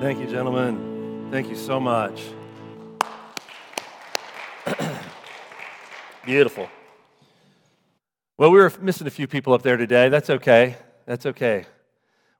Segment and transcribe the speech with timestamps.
[0.00, 1.28] Thank you, gentlemen.
[1.30, 2.20] Thank you so much.
[6.26, 6.68] Beautiful.
[8.36, 10.08] Well, we were missing a few people up there today.
[10.08, 10.76] That's okay.
[11.06, 11.64] That's okay.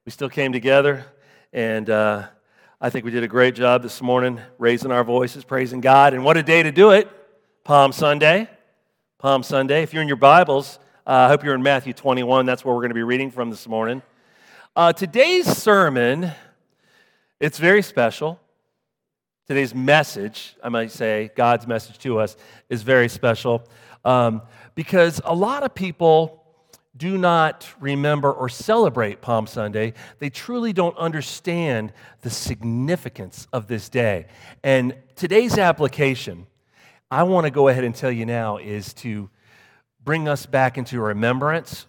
[0.04, 1.06] We still came together,
[1.52, 2.26] and uh,
[2.80, 6.12] I think we did a great job this morning raising our voices, praising God.
[6.12, 7.08] And what a day to do it!
[7.62, 8.48] Palm Sunday.
[9.18, 9.82] Palm Sunday.
[9.82, 12.44] If you're in your Bibles, uh, I hope you're in Matthew 21.
[12.46, 14.02] That's where we're going to be reading from this morning.
[14.76, 16.32] Uh, today's sermon,
[17.44, 18.40] it's very special.
[19.46, 22.38] Today's message, I might say, God's message to us,
[22.70, 23.68] is very special
[24.02, 24.40] um,
[24.74, 26.42] because a lot of people
[26.96, 29.92] do not remember or celebrate Palm Sunday.
[30.20, 34.24] They truly don't understand the significance of this day.
[34.62, 36.46] And today's application,
[37.10, 39.28] I want to go ahead and tell you now, is to
[40.02, 41.84] bring us back into remembrance,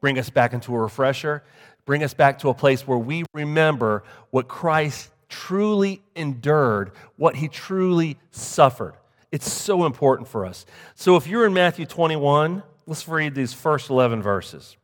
[0.00, 1.42] bring us back into a refresher,
[1.90, 7.48] bring us back to a place where we remember what Christ truly endured, what he
[7.48, 8.94] truly suffered.
[9.32, 10.66] It's so important for us.
[10.94, 14.76] So if you're in Matthew 21, let's read these first 11 verses.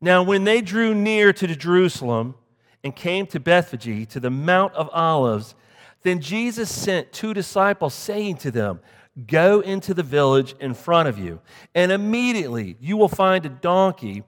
[0.00, 2.36] Now, when they drew near to Jerusalem
[2.84, 5.56] and came to Bethphage, to the Mount of Olives,
[6.04, 8.78] then Jesus sent two disciples, saying to them,
[9.26, 11.40] Go into the village in front of you,
[11.74, 14.22] and immediately you will find a donkey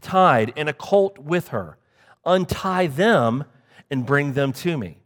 [0.00, 1.78] tied and a colt with her.
[2.24, 3.44] Untie them
[3.90, 4.98] and bring them to me.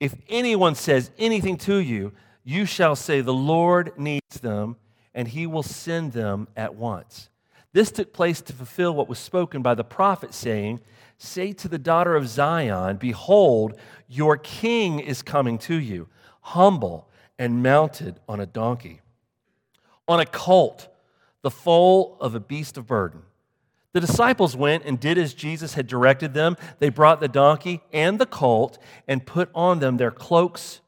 [0.00, 2.12] If anyone says anything to you,
[2.44, 4.76] you shall say, The Lord needs them,
[5.14, 7.28] and he will send them at once.
[7.72, 10.80] This took place to fulfill what was spoken by the prophet, saying,
[11.18, 13.74] Say to the daughter of Zion, Behold,
[14.08, 16.08] your king is coming to you,
[16.40, 19.00] humble and mounted on a donkey,
[20.08, 20.88] on a colt,
[21.42, 23.22] the foal of a beast of burden.
[23.92, 26.56] The disciples went and did as Jesus had directed them.
[26.78, 30.80] They brought the donkey and the colt and put on them their cloaks,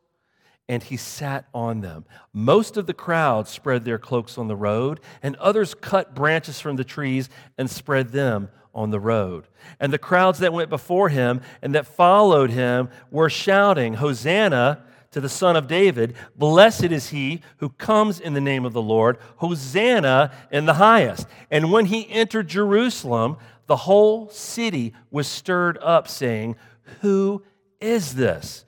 [0.68, 2.06] and he sat on them.
[2.32, 6.76] Most of the crowd spread their cloaks on the road, and others cut branches from
[6.76, 7.28] the trees
[7.58, 9.48] and spread them on the road.
[9.78, 14.82] And the crowds that went before him and that followed him were shouting, Hosanna!
[15.14, 18.82] To the Son of David, Blessed is he who comes in the name of the
[18.82, 21.28] Lord, Hosanna in the highest.
[21.52, 23.36] And when he entered Jerusalem,
[23.66, 26.56] the whole city was stirred up, saying,
[27.00, 27.44] Who
[27.80, 28.64] is this?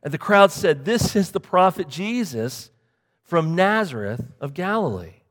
[0.00, 2.70] And the crowd said, This is the prophet Jesus
[3.24, 5.22] from Nazareth of Galilee.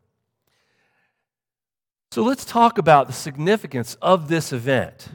[2.12, 5.08] So let's talk about the significance of this event.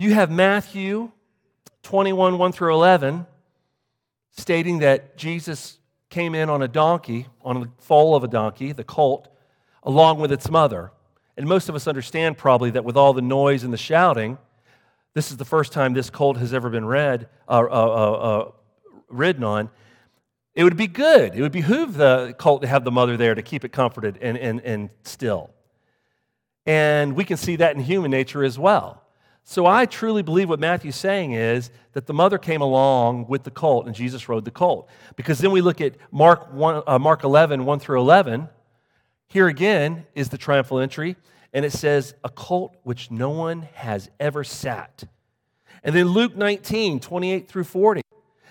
[0.00, 1.12] You have Matthew
[1.84, 3.24] 21, 1 through 11
[4.36, 5.78] stating that Jesus
[6.10, 9.28] came in on a donkey, on the foal of a donkey, the colt,
[9.82, 10.92] along with its mother.
[11.36, 14.38] And most of us understand probably that with all the noise and the shouting,
[15.14, 18.50] this is the first time this colt has ever been read, uh, uh, uh, uh,
[19.08, 19.70] ridden on.
[20.54, 21.34] It would be good.
[21.34, 24.38] It would behoove the colt to have the mother there to keep it comforted and,
[24.38, 25.50] and, and still.
[26.64, 29.02] And we can see that in human nature as well.
[29.48, 33.50] So I truly believe what Matthew's saying is that the mother came along with the
[33.52, 34.88] colt and Jesus rode the colt.
[35.14, 38.48] Because then we look at Mark, 1, uh, Mark 11, 1 through 11.
[39.28, 41.14] Here again is the triumphal entry,
[41.52, 45.04] and it says, A colt which no one has ever sat.
[45.84, 48.02] And then Luke 19, 28 through 40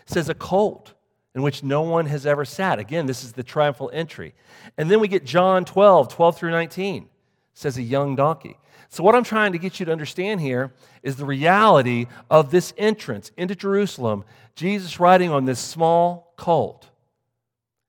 [0.06, 0.94] says, A colt
[1.36, 2.80] in which no one has ever sat.
[2.80, 4.34] Again, this is the triumphal entry.
[4.78, 7.10] And then we get John 12, 12 through 19,
[7.54, 8.56] says, A young donkey.
[8.90, 10.73] So, what I'm trying to get you to understand here
[11.03, 14.23] is the reality of this entrance into Jerusalem.
[14.56, 16.90] Jesus riding on this small colt,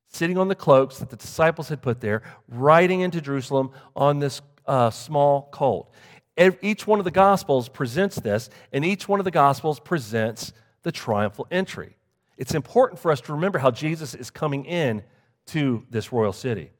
[0.08, 4.42] sitting on the cloaks that the disciples had put there, riding into Jerusalem on this
[4.66, 5.92] uh, small colt.
[6.60, 10.52] Each one of the Gospels presents this, and each one of the Gospels presents
[10.82, 11.96] the triumphal entry.
[12.36, 15.02] It's important for us to remember how Jesus is coming in
[15.46, 16.70] to this royal city.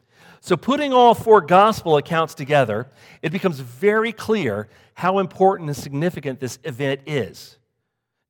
[0.41, 2.89] So, putting all four gospel accounts together,
[3.23, 7.59] it becomes very clear how important and significant this event is.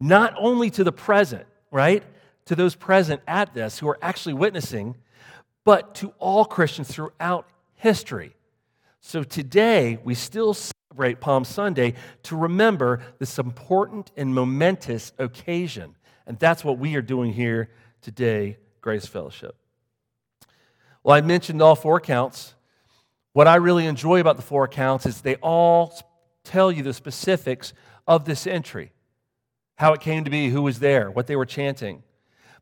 [0.00, 2.02] Not only to the present, right?
[2.46, 4.96] To those present at this who are actually witnessing,
[5.64, 8.34] but to all Christians throughout history.
[9.00, 11.94] So, today we still celebrate Palm Sunday
[12.24, 15.94] to remember this important and momentous occasion.
[16.26, 17.70] And that's what we are doing here
[18.00, 19.56] today, Grace Fellowship.
[21.06, 22.56] Well, I mentioned all four accounts.
[23.32, 25.96] What I really enjoy about the four accounts is they all
[26.42, 27.72] tell you the specifics
[28.08, 28.90] of this entry
[29.76, 32.02] how it came to be, who was there, what they were chanting.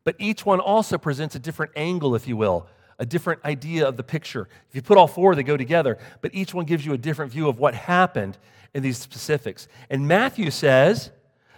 [0.03, 2.67] But each one also presents a different angle, if you will,
[2.99, 4.47] a different idea of the picture.
[4.69, 7.31] If you put all four, they go together, but each one gives you a different
[7.31, 8.37] view of what happened
[8.75, 9.67] in these specifics.
[9.89, 11.09] And Matthew says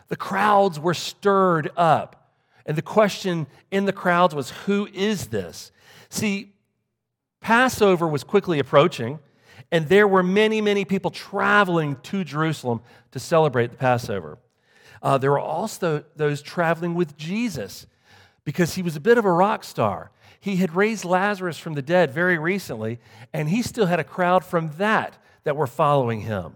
[0.07, 2.31] The crowds were stirred up.
[2.65, 5.73] And the question in the crowds was, Who is this?
[6.07, 6.53] See,
[7.41, 9.19] Passover was quickly approaching,
[9.71, 12.81] and there were many, many people traveling to Jerusalem
[13.11, 14.37] to celebrate the Passover.
[15.01, 17.85] Uh, there were also those traveling with Jesus
[18.43, 20.11] because he was a bit of a rock star.
[20.39, 22.99] He had raised Lazarus from the dead very recently,
[23.33, 26.55] and he still had a crowd from that that were following him.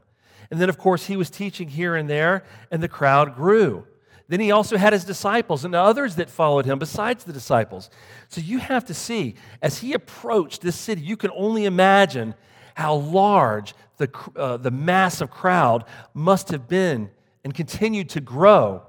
[0.50, 3.88] And then, of course, he was teaching here and there, and the crowd grew.
[4.32, 7.90] Then he also had his disciples and others that followed him besides the disciples.
[8.30, 12.36] So you have to see, as he approached this city, you can only imagine
[12.76, 15.84] how large the, uh, the massive crowd
[16.14, 17.10] must have been
[17.44, 18.84] and continued to grow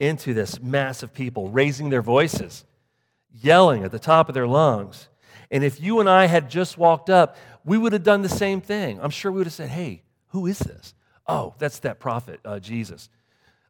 [0.00, 2.64] into this mass of people, raising their voices,
[3.30, 5.10] yelling at the top of their lungs.
[5.50, 8.62] And if you and I had just walked up, we would have done the same
[8.62, 8.98] thing.
[9.02, 10.94] I'm sure we would have said, Hey, who is this?
[11.26, 13.10] Oh, that's that prophet, uh, Jesus.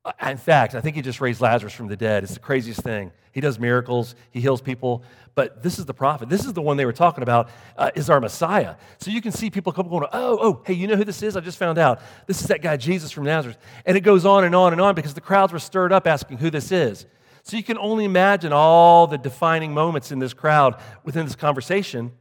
[0.04, 2.24] Uh, in fact, I think he just raised Lazarus from the dead.
[2.24, 3.12] It's the craziest thing.
[3.32, 5.02] He does miracles, he heals people,
[5.34, 6.28] but this is the prophet.
[6.28, 8.74] This is the one they were talking about, uh, is our Messiah.
[8.98, 11.34] So you can see people come going, oh, oh, hey, you know who this is?
[11.34, 12.00] I just found out.
[12.26, 13.56] This is that guy, Jesus from Nazareth.
[13.86, 16.38] And it goes on and on and on because the crowds were stirred up asking
[16.38, 17.06] who this is.
[17.44, 22.12] So you can only imagine all the defining moments in this crowd within this conversation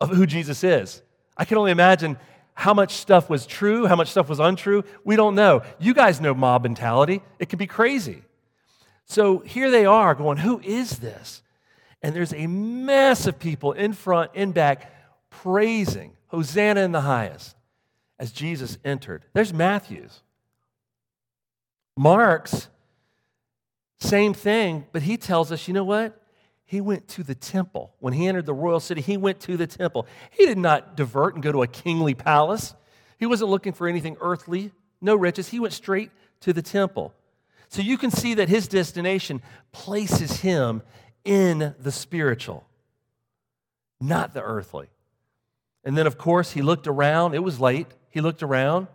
[0.00, 1.02] of who Jesus is.
[1.36, 2.18] I can only imagine
[2.56, 4.82] how much stuff was true, how much stuff was untrue.
[5.04, 5.62] We don't know.
[5.78, 8.22] You guys know mob mentality, it can be crazy.
[9.04, 11.42] So here they are going, Who is this?
[12.02, 14.90] And there's a mass of people in front, in back,
[15.30, 17.54] praising Hosanna in the highest
[18.18, 19.24] as Jesus entered.
[19.34, 20.22] There's Matthew's.
[21.94, 22.68] Mark's,
[24.00, 26.20] same thing, but he tells us, you know what?
[26.66, 27.94] He went to the temple.
[28.00, 30.06] When he entered the royal city, he went to the temple.
[30.32, 32.74] He did not divert and go to a kingly palace.
[33.18, 35.48] He wasn't looking for anything earthly, no riches.
[35.48, 36.10] He went straight
[36.40, 37.14] to the temple.
[37.68, 40.82] So you can see that his destination places him
[41.24, 42.66] in the spiritual,
[44.00, 44.88] not the earthly.
[45.84, 47.34] And then, of course, he looked around.
[47.34, 47.86] It was late.
[48.10, 48.88] He looked around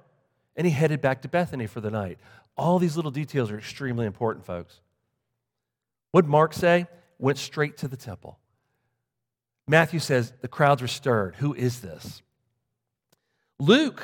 [0.58, 2.18] and he headed back to Bethany for the night.
[2.58, 4.82] All these little details are extremely important, folks.
[6.12, 6.88] What did Mark say?
[7.22, 8.38] Went straight to the temple.
[9.66, 11.36] Matthew says the crowds were stirred.
[11.36, 12.22] Who is this?
[13.58, 14.04] Luke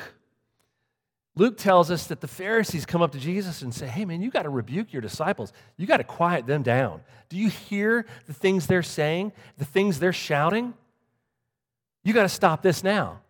[1.38, 4.28] Luke tells us that the Pharisees come up to Jesus and say, Hey, man, you
[4.28, 5.52] got to rebuke your disciples.
[5.76, 7.00] You got to quiet them down.
[7.28, 10.74] Do you hear the things they're saying, the things they're shouting?
[12.02, 13.20] You got to stop this now.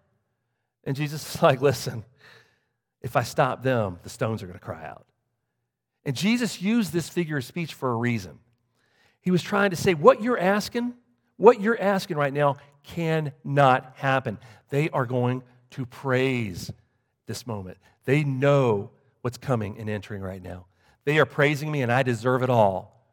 [0.85, 2.03] And Jesus is like, Listen,
[3.03, 5.05] if I stop them, the stones are going to cry out.
[6.07, 8.39] And Jesus used this figure of speech for a reason.
[9.29, 10.95] He was trying to say, What you're asking,
[11.37, 14.39] what you're asking right now cannot happen.
[14.71, 15.43] They are going
[15.73, 16.73] to praise
[17.27, 17.77] this moment.
[18.07, 18.89] They know
[19.21, 20.65] what's coming and entering right now.
[21.05, 23.05] They are praising me, and I deserve it all.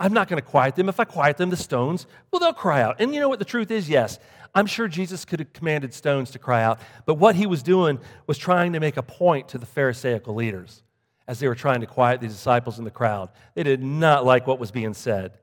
[0.00, 0.88] I'm not going to quiet them.
[0.88, 2.96] If I quiet them, the stones, well, they'll cry out.
[2.98, 3.88] And you know what the truth is?
[3.88, 4.18] Yes,
[4.56, 6.80] I'm sure Jesus could have commanded stones to cry out.
[7.06, 10.82] But what he was doing was trying to make a point to the Pharisaical leaders
[11.28, 13.28] as they were trying to quiet the disciples in the crowd.
[13.54, 15.38] They did not like what was being said.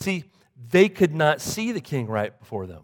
[0.00, 0.24] See,
[0.70, 2.82] they could not see the king right before them.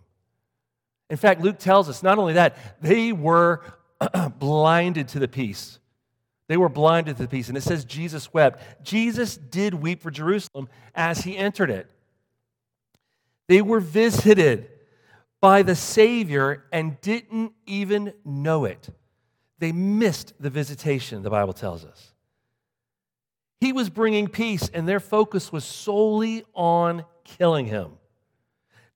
[1.10, 3.62] In fact, Luke tells us not only that, they were
[4.38, 5.78] blinded to the peace.
[6.48, 7.48] They were blinded to the peace.
[7.48, 8.62] And it says Jesus wept.
[8.82, 11.90] Jesus did weep for Jerusalem as he entered it.
[13.48, 14.68] They were visited
[15.40, 18.88] by the Savior and didn't even know it.
[19.58, 22.12] They missed the visitation, the Bible tells us.
[23.60, 27.92] He was bringing peace, and their focus was solely on killing him.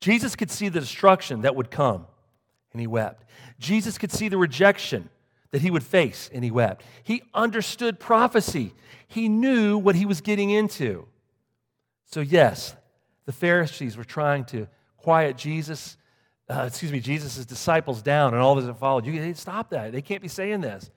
[0.00, 2.06] Jesus could see the destruction that would come,
[2.72, 3.24] and he wept.
[3.58, 5.08] Jesus could see the rejection
[5.50, 6.84] that he would face, and he wept.
[7.02, 8.72] He understood prophecy,
[9.06, 11.06] he knew what he was getting into.
[12.06, 12.74] So, yes,
[13.26, 15.96] the Pharisees were trying to quiet Jesus,
[16.48, 19.06] uh, excuse me, Jesus' disciples down and all those that followed.
[19.06, 19.92] You stop that.
[19.92, 20.90] They can't be saying this.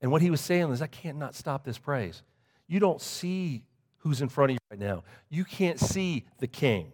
[0.00, 2.22] And what he was saying is, I can't not stop this praise.
[2.68, 3.64] You don't see
[3.98, 5.04] who's in front of you right now.
[5.28, 6.92] You can't see the king.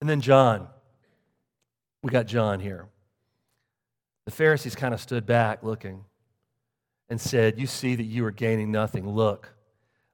[0.00, 0.68] And then John,
[2.02, 2.88] we got John here.
[4.26, 6.04] The Pharisees kind of stood back looking
[7.08, 9.08] and said, You see that you are gaining nothing.
[9.08, 9.54] Look,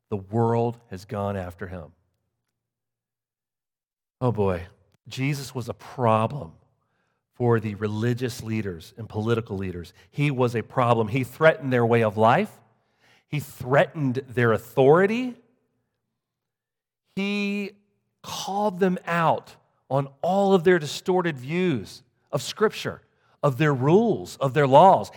[0.08, 1.92] the world has gone after him.
[4.20, 4.66] Oh boy,
[5.08, 6.52] Jesus was a problem
[7.34, 9.94] for the religious leaders and political leaders.
[10.10, 11.08] He was a problem.
[11.08, 12.59] He threatened their way of life,
[13.30, 15.36] he threatened their authority,
[17.16, 17.72] he
[18.22, 19.56] called them out
[19.88, 23.02] on all of their distorted views of Scripture,
[23.42, 25.10] of their rules, of their laws.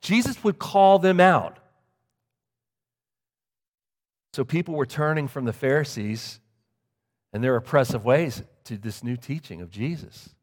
[0.00, 1.58] Jesus would call them out.
[4.34, 6.40] So people were turning from the Pharisees
[7.32, 10.34] and their oppressive ways to this new teaching of Jesus,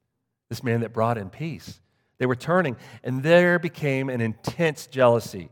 [0.50, 1.80] this man that brought in peace.
[2.18, 5.50] They were turning, and there became an intense jealousy,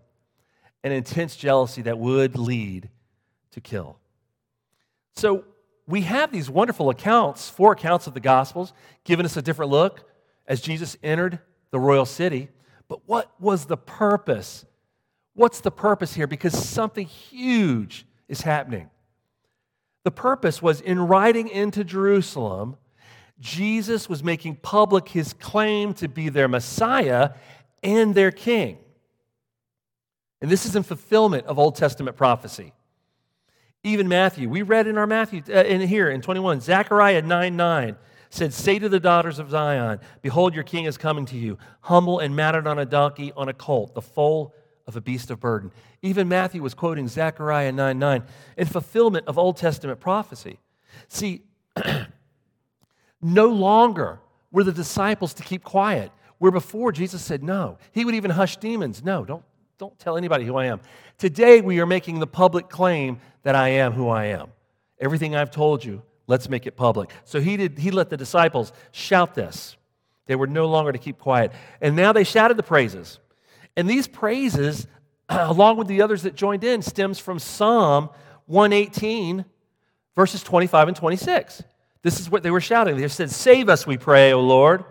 [0.84, 2.90] an intense jealousy that would lead
[3.52, 3.98] to kill.
[5.16, 5.46] So
[5.88, 8.74] we have these wonderful accounts, four accounts of the Gospels,
[9.04, 10.10] giving us a different look
[10.48, 11.40] as Jesus entered
[11.72, 12.50] the royal city.
[12.88, 14.66] But what was the purpose?
[15.34, 16.28] What's the purpose here?
[16.28, 18.90] Because something huge is happening.
[20.04, 22.78] The purpose was in riding into Jerusalem,
[23.40, 27.32] Jesus was making public his claim to be their Messiah
[27.82, 28.78] and their king.
[30.43, 32.73] And this is in fulfillment of Old Testament prophecy.
[33.81, 37.95] Even Matthew, we read in our Matthew, uh, in here in 21, Zechariah 9 9
[38.29, 42.19] said, Say to the daughters of Zion, Behold, your king is coming to you, humble
[42.19, 44.53] and mounted on a donkey, on a colt, the foal
[44.85, 45.71] of a beast of burden.
[46.01, 48.23] Even Matthew was quoting Zechariah 9 9
[48.57, 50.59] in fulfillment of Old Testament prophecy.
[51.07, 51.43] See,
[53.21, 54.19] no longer
[54.51, 57.77] were the disciples to keep quiet, where before Jesus said no.
[57.93, 59.01] He would even hush demons.
[59.01, 59.43] No, don't,
[59.80, 60.82] don't tell anybody who I am.
[61.18, 64.50] Today we are making the public claim that I am who I am.
[65.00, 67.10] Everything I've told you, let's make it public.
[67.25, 69.75] So he did he let the disciples shout this.
[70.27, 71.51] They were no longer to keep quiet.
[71.82, 73.20] And now they shouted the praises.
[73.75, 74.88] And these praises,
[75.30, 78.10] along with the others that joined in, stems from Psalm
[78.46, 79.44] 118,
[80.15, 81.63] verses 25 and 26.
[82.03, 82.98] This is what they were shouting.
[82.98, 84.86] They said, Save us, we pray, O Lord.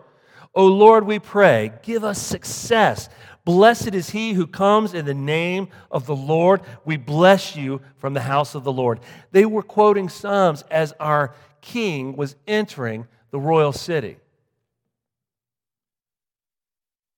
[0.55, 3.09] O Lord, we pray, give us success.
[3.45, 6.61] Blessed is he who comes in the name of the Lord.
[6.85, 9.01] We bless you from the house of the Lord.
[9.33, 14.19] They were quoting Psalms as our king was entering the royal city.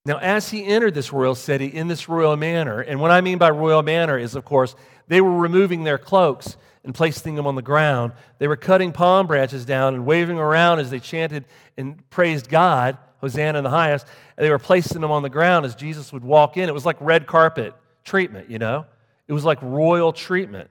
[0.06, 3.38] Now, as he entered this royal city in this royal manner, and what I mean
[3.38, 4.76] by royal manner is, of course,
[5.08, 8.12] they were removing their cloaks and placing them on the ground.
[8.38, 11.46] They were cutting palm branches down and waving around as they chanted
[11.78, 14.06] and praised God, Hosanna in the highest.
[14.36, 16.68] And they were placing them on the ground as Jesus would walk in.
[16.68, 18.86] It was like red carpet treatment, you know?
[19.26, 20.70] It was like royal treatment.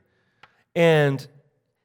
[0.76, 1.26] And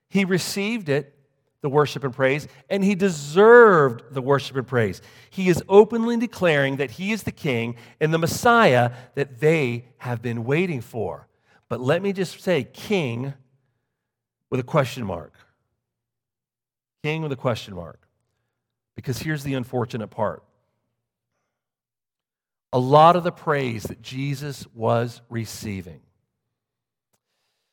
[0.09, 1.15] he received it
[1.61, 5.03] the worship and praise, and he deserved the worship and praise.
[5.29, 10.23] He is openly declaring that he is the king and the Messiah that they have
[10.23, 11.27] been waiting for.
[11.69, 13.35] But let me just say, king
[14.51, 15.35] with a question mark.
[17.03, 18.01] King with a question mark.
[18.95, 20.43] Because here's the unfortunate part.
[22.73, 26.01] A lot of the praise that Jesus was receiving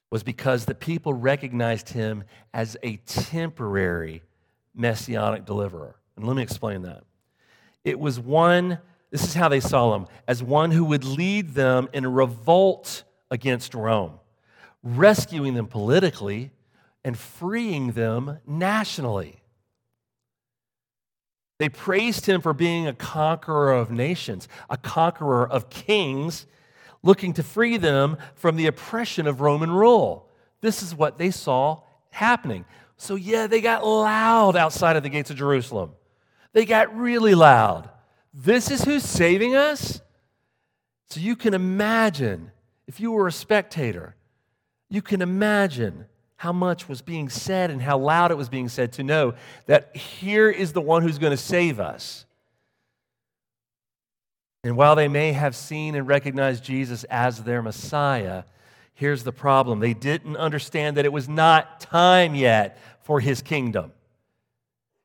[0.10, 2.24] was because the people recognized him
[2.54, 4.24] as a temporary
[4.74, 5.96] messianic deliverer.
[6.16, 7.04] And let me explain that.
[7.84, 8.80] It was one,
[9.12, 13.04] this is how they saw him, as one who would lead them in a revolt
[13.30, 14.20] against Rome,
[14.82, 16.52] rescuing them politically
[17.04, 19.42] and freeing them nationally.
[21.58, 26.46] They praised him for being a conqueror of nations, a conqueror of kings,
[27.02, 30.30] looking to free them from the oppression of Roman rule.
[30.62, 32.66] This is what they saw happening.
[32.98, 35.92] So, yeah, they got loud outside of the gates of Jerusalem.
[36.54, 37.90] They got really loud.
[38.34, 40.02] This is who's saving us?
[41.10, 42.52] So, you can imagine,
[42.88, 44.16] if you were a spectator,
[44.90, 46.06] you can imagine
[46.38, 49.34] how much was being said and how loud it was being said to know
[49.68, 52.26] that here is the one who's going to save us.
[54.64, 58.44] And while they may have seen and recognized Jesus as their Messiah,
[58.96, 63.92] here's the problem they didn't understand that it was not time yet for his kingdom.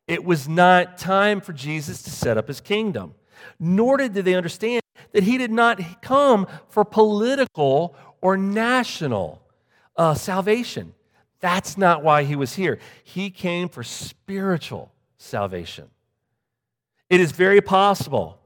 [0.08, 3.14] It was not time for Jesus to set up his kingdom.
[3.60, 4.82] Nor did they understand
[5.12, 9.42] that he did not come for political or national
[9.96, 10.94] uh, salvation.
[11.40, 12.78] That's not why he was here.
[13.02, 15.88] He came for spiritual salvation.
[17.08, 18.38] It is very possible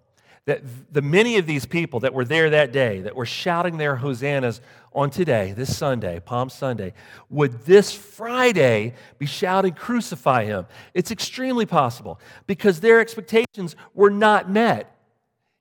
[0.47, 3.97] that the many of these people that were there that day, that were shouting their
[3.97, 4.61] hosannas
[4.93, 6.93] on today, this Sunday, Palm Sunday,
[7.31, 10.67] would this Friday be shouting, Crucify him?
[10.93, 14.95] It's extremely possible because their expectations were not met.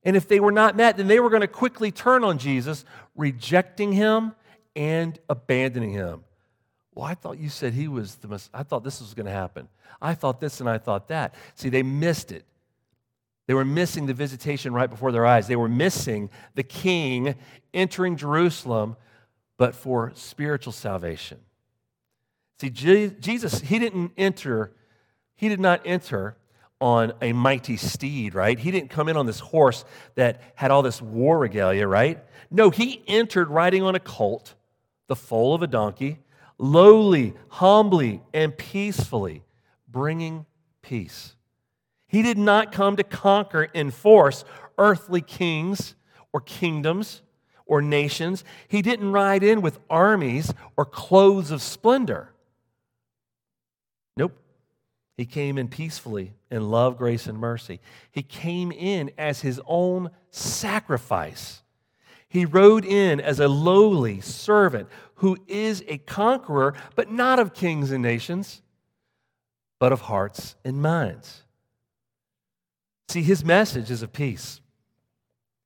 [0.04, 2.84] And if they were not met, then they were going to quickly turn on Jesus,
[3.16, 4.34] rejecting him
[4.75, 6.25] and abandoning him.
[6.95, 9.31] Well, I thought you said he was the most, I thought this was going to
[9.31, 9.67] happen.
[10.01, 11.33] I thought this and I thought that.
[11.55, 12.45] See, they missed it.
[13.47, 15.47] They were missing the visitation right before their eyes.
[15.47, 17.35] They were missing the king
[17.73, 18.95] entering Jerusalem,
[19.57, 21.39] but for spiritual salvation.
[22.59, 24.71] See, Jesus, he didn't enter,
[25.35, 26.38] he did not enter
[26.79, 28.59] on a mighty steed, right?
[28.59, 29.83] He didn't come in on this horse
[30.15, 32.23] that had all this war regalia, right?
[32.51, 34.53] No, he entered riding on a colt,
[35.07, 36.19] the foal of a donkey,
[36.63, 39.43] lowly, humbly, and peacefully,
[39.86, 40.46] bringing
[40.82, 41.36] peace.
[42.08, 44.46] He did not come to conquer and force
[44.77, 45.96] earthly kings
[46.32, 47.22] or kingdoms
[47.65, 48.46] or nations.
[48.70, 52.29] He didn't ride in with armies or clothes of splendor.
[54.15, 54.38] Nope.
[55.17, 57.82] He came in peacefully in love, grace, and mercy.
[58.10, 61.62] He came in as his own sacrifice.
[62.34, 67.92] He rode in as a lowly servant who is a conqueror, but not of kings
[67.92, 68.63] and nations,
[69.80, 71.44] but of hearts and minds.
[73.08, 74.62] See, his message is of peace.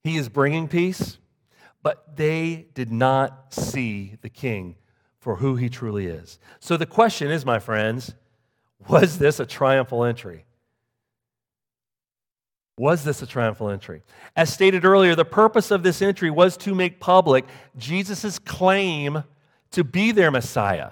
[0.03, 1.19] He is bringing peace,
[1.83, 4.75] but they did not see the king
[5.21, 6.37] for who he truly is.
[6.59, 8.13] So the question is, my friends,
[8.89, 10.43] was this a triumphal entry?
[12.77, 14.03] Was this a triumphal entry?
[14.35, 19.23] As stated earlier, the purpose of this entry was to make public Jesus' claim
[19.71, 20.91] to be their Messiah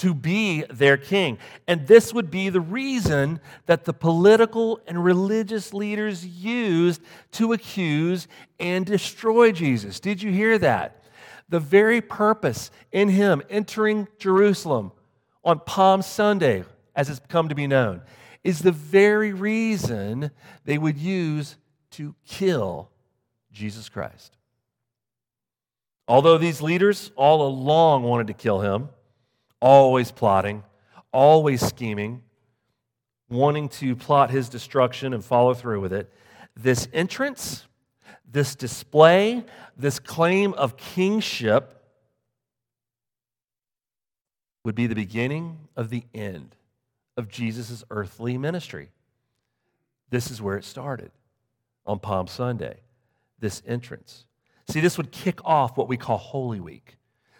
[0.00, 1.36] to be their king.
[1.68, 7.02] And this would be the reason that the political and religious leaders used
[7.32, 8.26] to accuse
[8.58, 10.00] and destroy Jesus.
[10.00, 11.04] Did you hear that?
[11.50, 14.92] The very purpose in him entering Jerusalem
[15.44, 16.64] on Palm Sunday,
[16.96, 18.00] as it's come to be known,
[18.42, 20.30] is the very reason
[20.64, 21.56] they would use
[21.92, 22.90] to kill
[23.52, 24.36] Jesus Christ.
[26.08, 28.88] Although these leaders all along wanted to kill him,
[29.60, 30.64] always plotting,
[31.12, 32.22] always scheming,
[33.28, 36.12] wanting to plot his destruction and follow through with it.
[36.56, 37.66] This entrance,
[38.28, 39.44] this display,
[39.76, 41.76] this claim of kingship
[44.64, 46.56] would be the beginning of the end
[47.20, 48.90] of Jesus' earthly ministry.
[50.10, 51.12] This is where it started
[51.86, 52.80] on Palm Sunday,
[53.38, 54.24] this entrance.
[54.68, 56.96] See, this would kick off what we call Holy Week.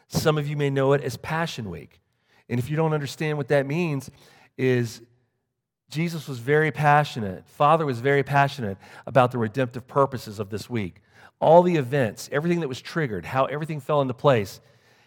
[0.07, 2.01] Some of you may know it as Passion Week.
[2.49, 4.11] And if you don't understand what that means,
[4.57, 5.03] is
[5.89, 11.01] Jesus was very passionate, Father was very passionate about the redemptive purposes of this week.
[11.41, 14.61] All the events, everything that was triggered, how everything fell into place,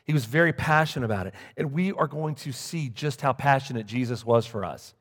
[0.06, 1.34] he was very passionate about it.
[1.58, 4.94] And we are going to see just how passionate Jesus was for us.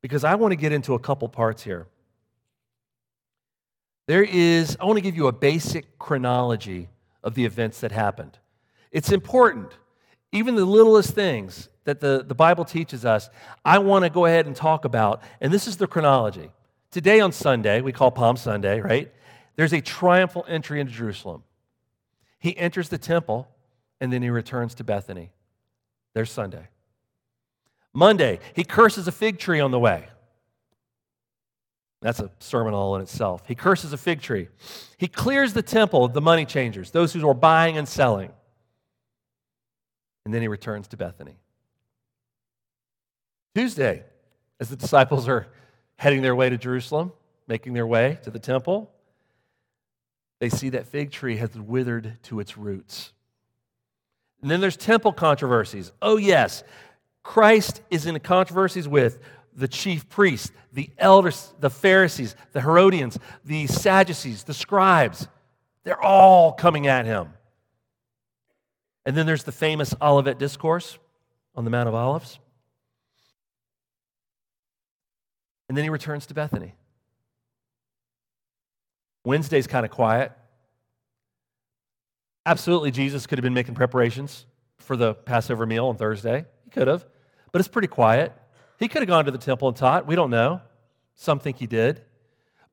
[0.00, 1.86] Because I want to get into a couple parts here.
[4.06, 6.88] There is, I want to give you a basic chronology
[7.22, 8.38] of the events that happened.
[8.90, 9.76] It's important
[10.32, 13.30] even the littlest things that the, the Bible teaches us,
[13.64, 15.22] I want to go ahead and talk about.
[15.40, 16.50] And this is the chronology.
[16.90, 19.12] Today on Sunday, we call Palm Sunday, right?
[19.56, 21.44] There's a triumphal entry into Jerusalem.
[22.38, 23.48] He enters the temple
[24.00, 25.30] and then he returns to Bethany.
[26.14, 26.68] There's Sunday.
[27.92, 30.08] Monday, he curses a fig tree on the way.
[32.00, 33.42] That's a sermon all in itself.
[33.46, 34.48] He curses a fig tree.
[34.98, 38.30] He clears the temple of the money changers, those who are buying and selling
[40.28, 41.38] and then he returns to Bethany.
[43.54, 44.04] Tuesday,
[44.60, 45.46] as the disciples are
[45.96, 47.12] heading their way to Jerusalem,
[47.46, 48.90] making their way to the temple,
[50.38, 53.14] they see that fig tree has withered to its roots.
[54.42, 55.92] And then there's temple controversies.
[56.00, 56.62] Oh, yes,
[57.22, 59.18] Christ is in controversies with
[59.52, 65.26] the chief priests, the elders, the Pharisees, the Herodians, the Sadducees, the scribes.
[65.82, 67.34] They're all coming at him.
[69.04, 70.98] And then there's the famous Olivet Discourse
[71.54, 72.38] on the Mount of Olives.
[75.68, 76.74] And then he returns to Bethany.
[79.24, 80.32] Wednesday's kind of quiet.
[82.48, 84.46] Absolutely, Jesus could have been making preparations
[84.78, 86.46] for the Passover meal on Thursday.
[86.64, 87.04] He could have,
[87.52, 88.32] but it's pretty quiet.
[88.78, 90.06] He could have gone to the temple and taught.
[90.06, 90.62] We don't know.
[91.14, 92.00] Some think he did.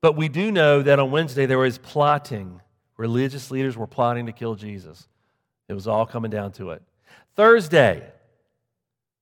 [0.00, 2.62] But we do know that on Wednesday there was plotting.
[2.96, 5.08] Religious leaders were plotting to kill Jesus.
[5.68, 6.82] It was all coming down to it.
[7.34, 8.02] Thursday,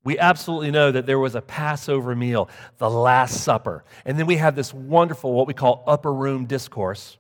[0.05, 3.83] we absolutely know that there was a Passover meal, the Last Supper.
[4.05, 7.19] And then we have this wonderful, what we call upper room discourse.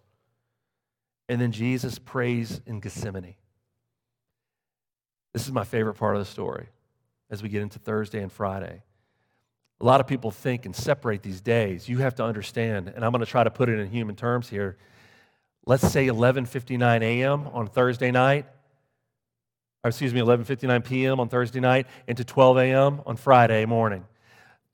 [1.28, 3.34] And then Jesus prays in Gethsemane.
[5.32, 6.68] This is my favorite part of the story
[7.30, 8.82] as we get into Thursday and Friday.
[9.80, 11.88] A lot of people think and separate these days.
[11.88, 14.48] You have to understand, and I'm going to try to put it in human terms
[14.48, 14.76] here.
[15.66, 17.48] Let's say 11:59 a.m.
[17.48, 18.46] on Thursday night
[19.84, 21.20] or excuse me, 11:59 p.m.
[21.20, 23.02] on Thursday night into 12 a.m.
[23.04, 24.06] on Friday morning.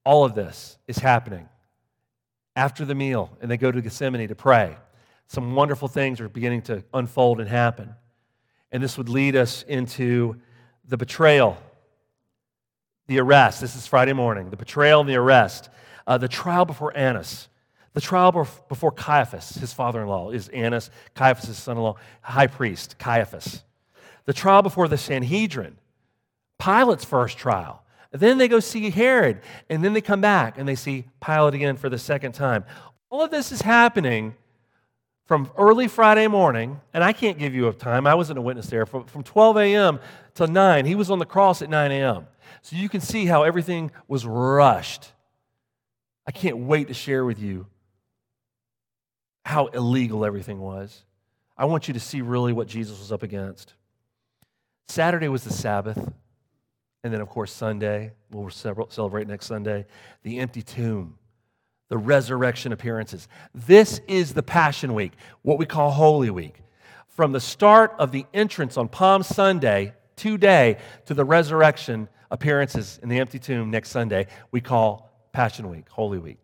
[0.04, 1.48] All of this is happening
[2.54, 4.76] after the meal, and they go to Gethsemane to pray.
[5.30, 7.94] Some wonderful things are beginning to unfold and happen.
[8.72, 10.36] And this would lead us into
[10.88, 11.56] the betrayal,
[13.06, 13.60] the arrest.
[13.60, 14.50] This is Friday morning.
[14.50, 15.70] The betrayal and the arrest.
[16.06, 17.48] Uh, the trial before Annas.
[17.92, 22.46] The trial before Caiaphas, his father in law, is Annas, Caiaphas' son in law, high
[22.46, 23.62] priest, Caiaphas
[24.30, 25.76] the trial before the Sanhedrin,
[26.58, 27.82] Pilate's first trial.
[28.12, 31.76] Then they go see Herod, and then they come back and they see Pilate again
[31.76, 32.64] for the second time.
[33.10, 34.36] All of this is happening
[35.30, 38.66] from early Friday morning, and I can't give you a time, I wasn't a witness
[38.66, 40.00] there, from, from 12 a.m.
[40.34, 40.84] to 9.
[40.84, 42.26] He was on the cross at 9 a.m.
[42.62, 45.12] So you can see how everything was rushed.
[46.26, 47.68] I can't wait to share with you
[49.44, 51.04] how illegal everything was.
[51.56, 53.74] I want you to see really what Jesus was up against.
[54.88, 56.12] Saturday was the Sabbath.
[57.04, 59.86] And then, of course, Sunday, we'll celebrate next Sunday,
[60.24, 61.19] the empty tomb,
[61.90, 63.28] the resurrection appearances.
[63.52, 66.62] This is the Passion Week, what we call Holy Week.
[67.08, 73.08] From the start of the entrance on Palm Sunday, today, to the resurrection appearances in
[73.08, 76.38] the empty tomb next Sunday, we call Passion Week, Holy Week.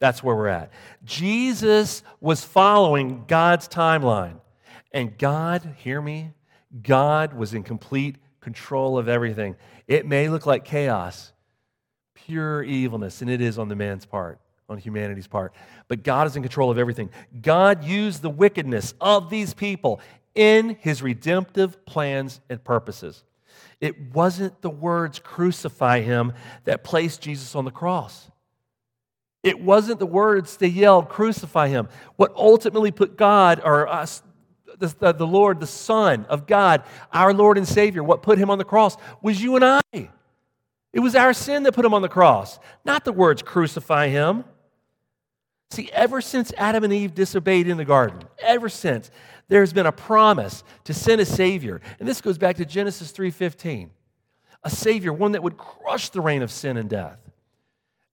[0.00, 0.72] That's where we're at.
[1.04, 4.40] Jesus was following God's timeline.
[4.92, 6.32] And God, hear me,
[6.82, 9.54] God was in complete control of everything.
[9.86, 11.32] It may look like chaos,
[12.14, 14.40] pure evilness, and it is on the man's part,
[14.70, 15.52] on humanity's part.
[15.88, 17.10] But God is in control of everything.
[17.42, 20.00] God used the wickedness of these people
[20.34, 23.24] in his redemptive plans and purposes.
[23.80, 26.32] It wasn't the words crucify him
[26.64, 28.30] that placed Jesus on the cross.
[29.42, 31.88] It wasn't the words they yelled crucify him.
[32.16, 34.22] What ultimately put God or us
[34.78, 38.58] the, the, Lord, the Son of God, our Lord and Savior, what put him on
[38.58, 40.10] the cross was you and I.
[40.92, 44.44] It was our sin that put him on the cross, not the words crucify him.
[45.70, 49.10] See, ever since Adam and Eve disobeyed in the garden, ever since,
[49.48, 51.80] there's been a promise to send a Savior.
[51.98, 53.90] And this goes back to Genesis 3:15.
[54.62, 57.18] A Savior, one that would crush the reign of sin and death.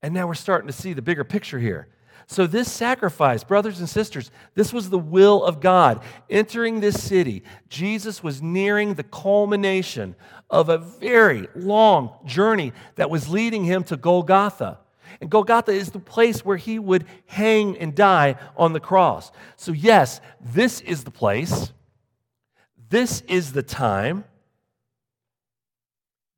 [0.02, 1.90] And now we're starting to see the bigger picture here.
[2.30, 6.02] So, this sacrifice, brothers and sisters, this was the will of God.
[6.30, 10.16] Entering this city, Jesus was nearing the culmination
[10.50, 14.80] of a very long journey that was leading him to Golgotha.
[15.22, 19.32] And Golgotha is the place where he would hang and die on the cross.
[19.56, 21.72] So, yes, this is the place,
[22.90, 24.24] this is the time.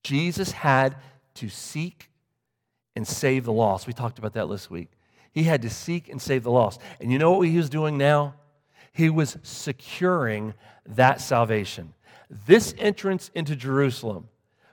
[0.03, 0.95] Jesus had
[1.35, 2.09] to seek
[2.95, 3.85] and save the lost.
[3.85, 4.89] We talked about that last week.
[5.31, 6.81] He had to seek and save the lost.
[6.99, 8.35] And you know what he was doing now?
[8.91, 10.53] He was securing
[10.85, 11.93] that salvation.
[12.29, 14.29] This entrance into Jerusalem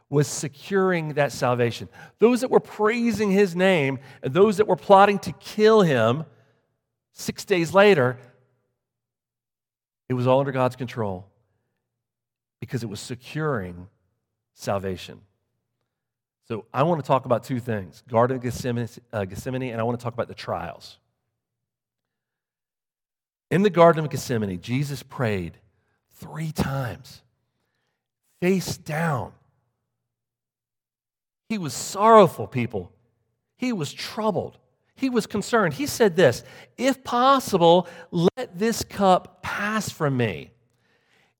[0.08, 1.88] was securing that salvation.
[2.18, 6.24] Those that were praising his name and those that were plotting to kill him
[7.12, 8.18] six days later,
[10.08, 11.26] it was all under God's control
[12.60, 13.88] because it was securing
[14.54, 15.20] salvation.
[16.48, 19.84] So I want to talk about two things Garden of Gethsemane, uh, Gethsemane, and I
[19.84, 20.98] want to talk about the trials.
[23.50, 25.58] In the Garden of Gethsemane, Jesus prayed
[26.12, 27.22] three times,
[28.40, 29.32] face down.
[31.48, 32.92] He was sorrowful, people.
[33.56, 34.58] He was troubled.
[34.94, 35.74] He was concerned.
[35.74, 36.42] He said this
[36.76, 40.50] If possible, let this cup pass from me.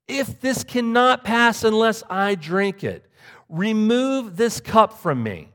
[0.09, 3.07] If this cannot pass unless I drink it,
[3.49, 5.49] Remove this cup from me.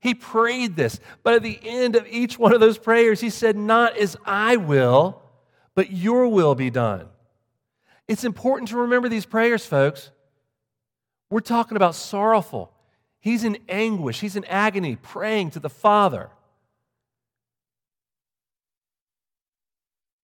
[0.00, 3.56] He prayed this, but at the end of each one of those prayers, he said,
[3.56, 5.22] Not as I will,
[5.74, 7.06] but your will be done.
[8.08, 10.10] It's important to remember these prayers, folks.
[11.30, 12.72] We're talking about sorrowful.
[13.20, 16.30] He's in anguish, he's in agony, praying to the Father.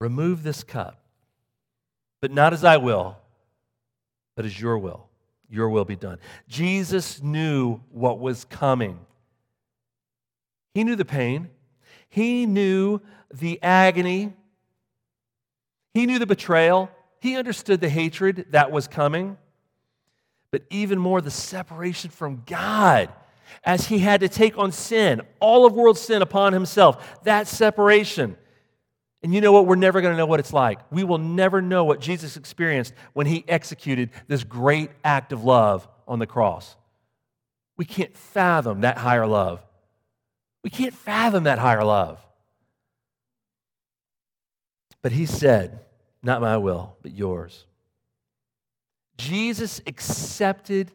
[0.01, 1.01] Remove this cup,
[2.21, 3.19] but not as I will,
[4.35, 5.09] but as your will.
[5.49, 6.19] Your will be done.
[6.49, 8.99] Jesus knew what was coming.
[10.75, 11.49] He knew the pain,
[12.09, 13.01] he knew
[13.33, 14.33] the agony,
[15.95, 19.39] he knew the betrayal, he understood the hatred that was coming,
[20.51, 23.09] but even more the separation from God
[23.65, 27.23] as he had to take on sin, all of world sin upon himself.
[27.25, 28.37] That separation.
[29.23, 29.67] And you know what?
[29.67, 30.79] We're never going to know what it's like.
[30.91, 35.89] We will never know what Jesus experienced when he executed this great act of love
[36.07, 36.77] on the cross.
[37.77, 39.63] We can't fathom that higher love.
[40.63, 42.25] We can't fathom that higher love.
[45.03, 45.81] But he said,
[46.23, 47.67] Not my will, but yours.
[49.17, 50.93] Jesus accepted,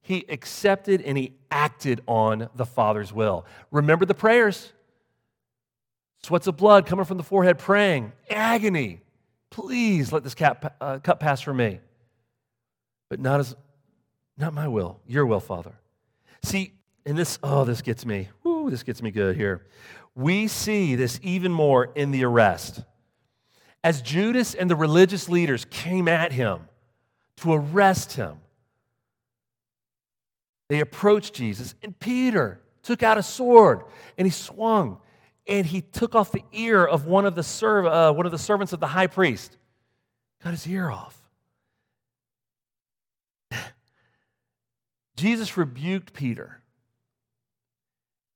[0.00, 3.44] he accepted and he acted on the Father's will.
[3.70, 4.72] Remember the prayers.
[6.22, 9.00] Sweats of blood coming from the forehead, praying, agony.
[9.50, 11.80] Please let this cap, uh, cup pass from me.
[13.08, 13.56] But not as,
[14.36, 15.72] not my will, your will, Father.
[16.42, 16.74] See,
[17.06, 18.28] and this, oh, this gets me.
[18.44, 19.66] Woo, this gets me good here.
[20.14, 22.82] We see this even more in the arrest.
[23.82, 26.60] As Judas and the religious leaders came at him
[27.40, 28.38] to arrest him,
[30.68, 33.82] they approached Jesus, and Peter took out a sword
[34.16, 34.98] and he swung
[35.46, 38.38] and he took off the ear of one of the, serv- uh, one of the
[38.38, 39.56] servants of the high priest,
[40.40, 41.18] cut his ear off.
[45.16, 46.60] Jesus rebuked Peter.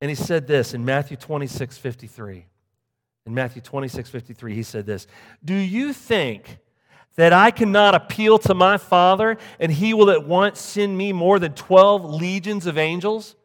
[0.01, 2.47] And he said this in Matthew 26 53.
[3.27, 5.07] In Matthew 26 53, he said this
[5.43, 6.59] Do you think
[7.17, 11.39] that I cannot appeal to my Father and he will at once send me more
[11.39, 13.37] than 12 legions of angels?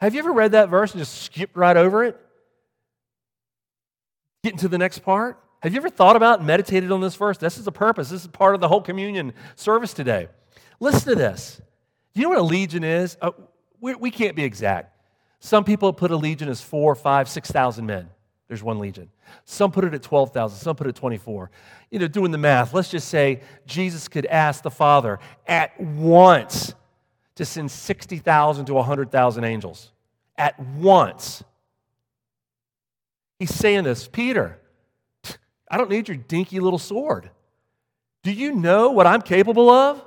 [0.00, 2.18] Have you ever read that verse and just skipped right over it?
[4.42, 5.38] Getting to the next part?
[5.62, 7.38] Have you ever thought about and meditated on this verse?
[7.38, 8.10] This is the purpose.
[8.10, 10.28] This is part of the whole communion service today.
[10.80, 11.60] Listen to this.
[12.14, 13.16] Do you know what a legion is?
[13.20, 13.30] Uh,
[13.80, 14.96] we, we can't be exact.
[15.38, 18.08] Some people put a legion as four, five, six thousand men.
[18.52, 19.08] There's one legion.
[19.46, 21.50] Some put it at 12,000, some put it at 24.
[21.90, 26.74] You know, doing the math, let's just say Jesus could ask the Father at once
[27.36, 29.90] to send 60,000 to 100,000 angels.
[30.36, 31.42] At once.
[33.38, 34.58] He's saying this, Peter,
[35.70, 37.30] I don't need your dinky little sword.
[38.22, 40.04] Do you know what I'm capable of?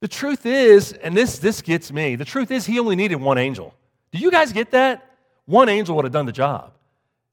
[0.00, 3.38] The truth is, and this, this gets me, the truth is, he only needed one
[3.38, 3.72] angel.
[4.10, 5.12] Do you guys get that?
[5.44, 6.72] One angel would have done the job.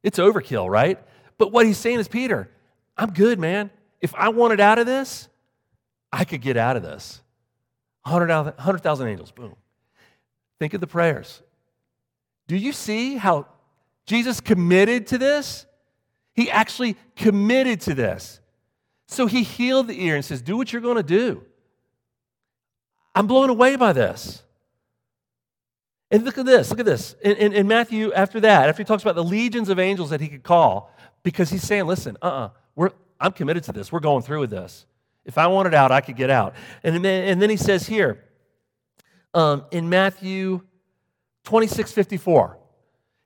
[0.03, 0.99] It's overkill, right?
[1.37, 2.49] But what he's saying is, Peter,
[2.97, 3.71] I'm good, man.
[3.99, 5.27] If I wanted out of this,
[6.11, 7.21] I could get out of this.
[8.03, 9.55] 100,000 angels, boom.
[10.59, 11.41] Think of the prayers.
[12.47, 13.47] Do you see how
[14.05, 15.65] Jesus committed to this?
[16.33, 18.39] He actually committed to this.
[19.07, 21.43] So he healed the ear and says, Do what you're going to do.
[23.13, 24.43] I'm blown away by this.
[26.11, 27.15] And look at this, look at this.
[27.21, 30.19] In, in, in, Matthew, after that, after he talks about the legions of angels that
[30.19, 30.93] he could call,
[31.23, 32.89] because he's saying, listen, uh uh-uh, uh,
[33.21, 33.91] I'm committed to this.
[33.91, 34.85] We're going through with this.
[35.23, 36.55] If I wanted out, I could get out.
[36.83, 38.25] And then, and then he says here,
[39.33, 40.61] um, in Matthew
[41.45, 42.57] 26 54,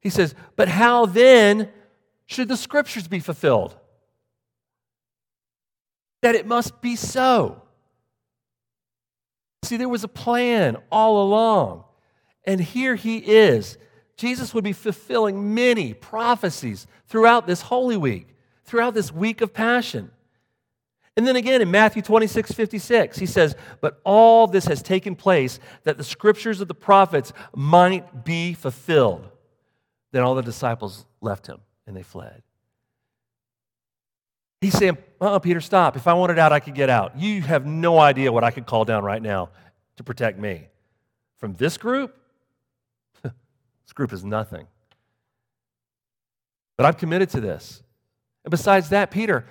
[0.02, 1.70] he says, But how then
[2.28, 3.76] should the scriptures be fulfilled?
[6.22, 7.62] That it must be so.
[9.64, 11.85] See, there was a plan all along.
[12.46, 13.78] And here he is.
[14.18, 20.12] Jesus would be fulfilling many prophecies throughout this Holy Week, throughout this week of Passion.
[21.18, 25.60] And then again in Matthew 26, 56, he says, But all this has taken place
[25.84, 29.30] that the scriptures of the prophets might be fulfilled.
[30.12, 32.42] Then all the disciples left him and they fled.
[34.62, 35.96] He's saying, uh Peter, stop.
[35.96, 37.18] If I wanted out, I could get out.
[37.18, 39.50] You have no idea what I could call down right now
[39.98, 40.68] to protect me.
[41.38, 42.18] From this group,
[43.96, 44.68] group is nothing.
[46.78, 47.82] But I'm committed to this.
[48.44, 49.46] And besides that, Peter,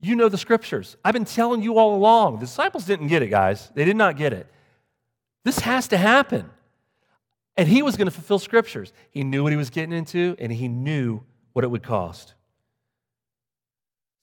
[0.00, 0.96] you know the scriptures.
[1.04, 2.34] I've been telling you all along.
[2.34, 3.70] The disciples didn't get it, guys.
[3.74, 4.46] They did not get it.
[5.44, 6.50] This has to happen.
[7.56, 8.92] And he was going to fulfill scriptures.
[9.10, 11.22] He knew what he was getting into, and he knew
[11.52, 12.34] what it would cost.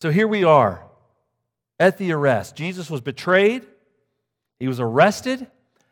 [0.02, 0.84] So here we are
[1.80, 2.56] at the arrest.
[2.56, 3.65] Jesus was betrayed,
[4.60, 5.47] he was arrested,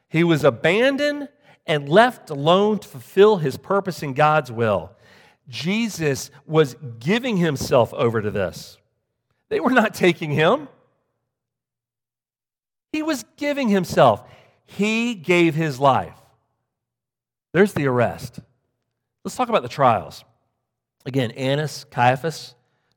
[0.10, 1.30] he was abandoned,
[1.72, 4.92] and left alone to fulfill his purpose in God's will.
[5.48, 8.78] Jesus was giving himself over to this.
[9.48, 10.68] They were not taking him,
[12.92, 14.22] he was giving himself.
[14.66, 16.18] He gave his life.
[17.54, 18.40] There's the arrest.
[19.24, 20.26] Let's talk about the trials.
[21.06, 22.54] Again, Annas, Caiaphas,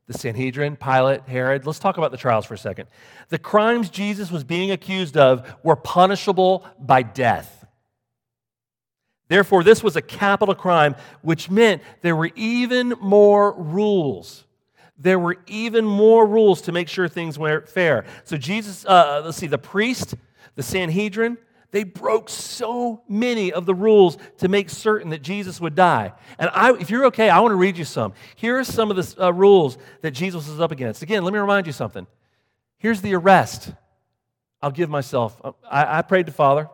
[0.07, 1.65] the Sanhedrin, Pilate, Herod.
[1.65, 2.89] Let's talk about the trials for a second.
[3.29, 7.54] The crimes Jesus was being accused of were punishable by death.
[9.27, 14.45] Therefore, this was a capital crime, which meant there were even more rules.
[14.97, 18.05] There were even more rules to make sure things were fair.
[18.23, 20.15] So, Jesus, uh, let's see, the priest,
[20.55, 21.37] the Sanhedrin,
[21.71, 26.13] they broke so many of the rules to make certain that Jesus would die.
[26.39, 28.13] And I, if you're okay, I want to read you some.
[28.37, 31.01] Here are some of the uh, rules that Jesus is up against.
[31.01, 32.07] Again, let me remind you something.
[32.77, 33.73] Here's the arrest.
[34.61, 35.35] I'll give myself.
[35.43, 36.69] Uh, I, I prayed to Father.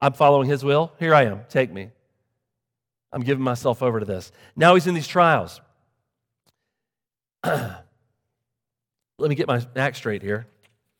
[0.00, 0.92] I'm following His will.
[0.98, 1.40] Here I am.
[1.48, 1.90] Take me.
[3.12, 4.30] I'm giving myself over to this.
[4.54, 5.60] Now he's in these trials.
[7.44, 7.84] Let
[9.18, 10.46] me get my act straight here.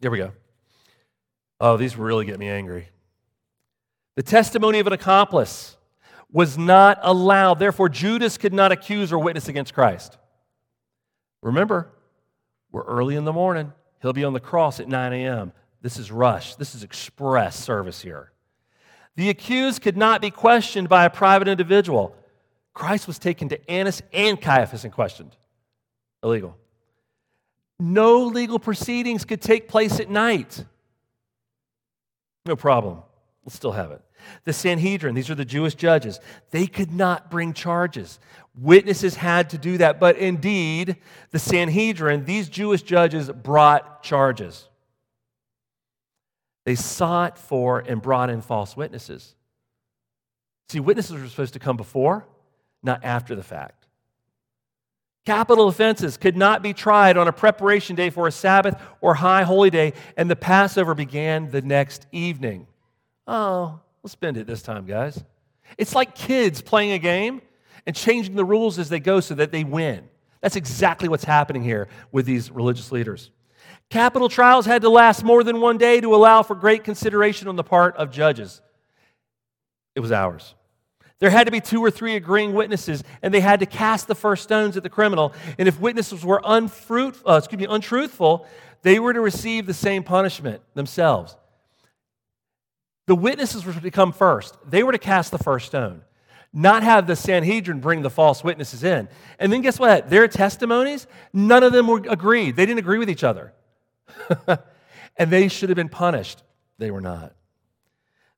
[0.00, 0.32] There we go.
[1.60, 2.88] Oh, these really get me angry.
[4.14, 5.76] The testimony of an accomplice
[6.32, 7.58] was not allowed.
[7.58, 10.16] Therefore, Judas could not accuse or witness against Christ.
[11.42, 11.90] Remember,
[12.72, 13.72] we're early in the morning.
[14.00, 15.52] He'll be on the cross at 9 a.m.
[15.82, 16.54] This is rush.
[16.56, 18.32] This is express service here.
[19.16, 22.14] The accused could not be questioned by a private individual.
[22.74, 25.34] Christ was taken to Annas and Caiaphas and questioned.
[26.22, 26.56] Illegal.
[27.78, 30.64] No legal proceedings could take place at night.
[32.44, 33.02] No problem.
[33.44, 34.02] We'll still have it.
[34.44, 38.18] The Sanhedrin, these are the Jewish judges, they could not bring charges.
[38.58, 40.00] Witnesses had to do that.
[40.00, 40.96] But indeed,
[41.30, 44.68] the Sanhedrin, these Jewish judges brought charges.
[46.66, 49.36] They sought for and brought in false witnesses.
[50.68, 52.26] See, witnesses were supposed to come before,
[52.82, 53.86] not after the fact.
[55.24, 59.44] Capital offenses could not be tried on a preparation day for a Sabbath or high
[59.44, 62.66] holy day, and the Passover began the next evening.
[63.28, 65.22] Oh, we'll spend it this time, guys.
[65.78, 67.42] It's like kids playing a game
[67.86, 70.08] and changing the rules as they go so that they win.
[70.40, 73.30] That's exactly what's happening here with these religious leaders.
[73.90, 77.56] Capital trials had to last more than one day to allow for great consideration on
[77.56, 78.60] the part of judges.
[79.94, 80.54] It was hours.
[81.18, 84.14] There had to be two or three agreeing witnesses, and they had to cast the
[84.14, 85.32] first stones at the criminal.
[85.58, 88.46] And if witnesses were unfruit, uh, excuse me, untruthful,
[88.82, 91.36] they were to receive the same punishment themselves.
[93.06, 94.56] The witnesses were to come first.
[94.68, 96.02] They were to cast the first stone,
[96.52, 99.08] not have the Sanhedrin bring the false witnesses in.
[99.38, 100.10] And then guess what?
[100.10, 102.56] Their testimonies, none of them were agreed.
[102.56, 103.54] They didn't agree with each other.
[105.16, 106.42] and they should have been punished.
[106.78, 107.34] They were not.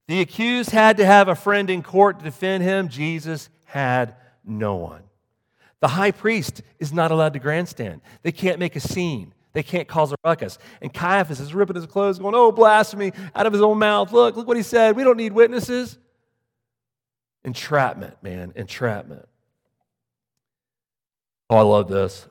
[0.07, 2.89] The accused had to have a friend in court to defend him.
[2.89, 5.03] Jesus had no one.
[5.81, 8.01] The high priest is not allowed to grandstand.
[8.23, 9.35] They can't make a scene.
[9.53, 10.59] They can't cause a ruckus.
[10.81, 14.13] And Caiaphas is ripping his clothes, going, Oh, blasphemy, out of his own mouth.
[14.13, 14.97] Look, look what he said.
[14.97, 15.99] We don't need witnesses.
[17.45, 19.27] Entrapment, man, entrapment.
[21.51, 22.27] Oh, I love this.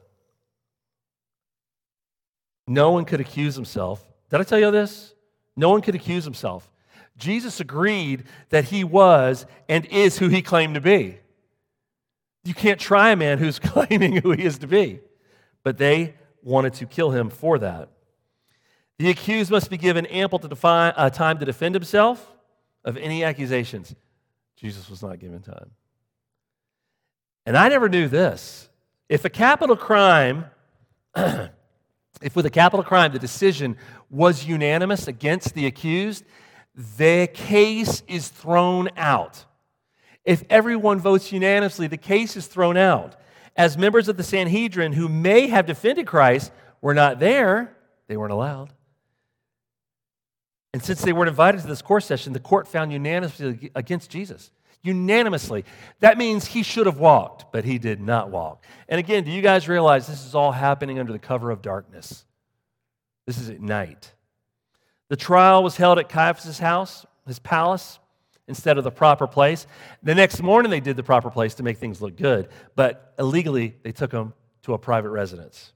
[2.68, 4.06] No one could accuse himself.
[4.30, 5.14] Did I tell you this?
[5.56, 6.70] No one could accuse himself.
[7.18, 11.18] Jesus agreed that he was and is who he claimed to be.
[12.44, 15.00] You can't try a man who's claiming who he is to be.
[15.64, 17.90] But they wanted to kill him for that.
[19.00, 22.36] The accused must be given ample to define, uh, time to defend himself
[22.84, 23.94] of any accusations.
[24.56, 25.72] Jesus was not given time.
[27.46, 28.70] And I never knew this.
[29.08, 30.46] If a capital crime,
[32.22, 33.78] if with a capital crime the decision
[34.10, 36.24] was unanimous against the accused,
[36.98, 39.46] the case is thrown out.
[40.24, 43.16] If everyone votes unanimously, the case is thrown out.
[43.56, 46.52] As members of the Sanhedrin who may have defended Christ
[46.82, 47.76] were not there,
[48.08, 48.74] they weren't allowed.
[50.74, 54.52] And since they weren't invited to this court session, the court found unanimously against Jesus.
[54.88, 55.66] Unanimously.
[56.00, 58.64] That means he should have walked, but he did not walk.
[58.88, 62.26] And again, do you guys realize this is all happening under the cover of darkness?
[63.26, 64.14] This is at night.
[65.10, 68.00] The trial was held at Caiaphas' house, his palace,
[68.48, 69.68] instead of the proper place.
[70.04, 73.76] The next morning, they did the proper place to make things look good, but illegally,
[73.84, 75.74] they took him to a private residence.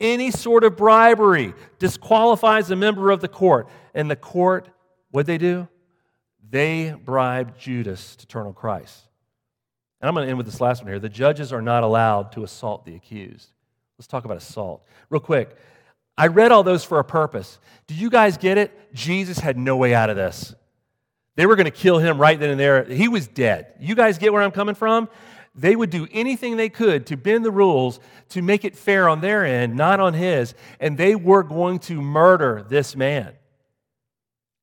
[0.00, 3.68] Any sort of bribery disqualifies a member of the court.
[3.94, 4.68] And the court,
[5.10, 5.66] what they do?
[6.50, 9.02] They bribed Judas to turn on Christ.
[10.00, 10.98] And I'm going to end with this last one here.
[10.98, 13.48] The judges are not allowed to assault the accused.
[13.98, 14.84] Let's talk about assault.
[15.10, 15.56] Real quick,
[16.16, 17.58] I read all those for a purpose.
[17.86, 18.94] Do you guys get it?
[18.94, 20.54] Jesus had no way out of this.
[21.34, 22.84] They were going to kill him right then and there.
[22.84, 23.74] He was dead.
[23.78, 25.08] You guys get where I'm coming from?
[25.54, 27.98] They would do anything they could to bend the rules
[28.30, 32.00] to make it fair on their end, not on his, and they were going to
[32.00, 33.32] murder this man.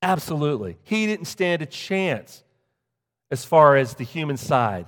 [0.05, 0.77] Absolutely.
[0.83, 2.43] He didn't stand a chance
[3.31, 4.85] as far as the human side.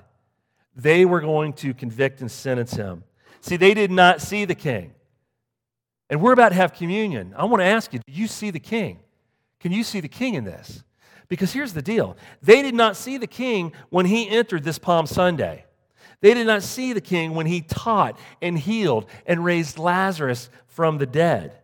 [0.75, 3.03] They were going to convict and sentence him.
[3.41, 4.93] See, they did not see the king.
[6.07, 7.33] And we're about to have communion.
[7.35, 8.99] I want to ask you, do you see the king?
[9.59, 10.83] Can you see the king in this?
[11.29, 15.07] Because here's the deal they did not see the king when he entered this Palm
[15.07, 15.65] Sunday.
[16.21, 20.99] They did not see the king when he taught and healed and raised Lazarus from
[20.99, 21.57] the dead.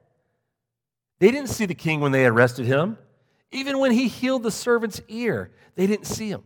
[1.19, 2.97] They didn't see the king when they arrested him.
[3.53, 6.43] Even when he healed the servant's ear, they didn't see him.